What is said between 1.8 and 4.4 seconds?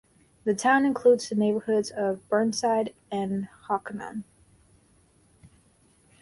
of Burnside and Hockanum.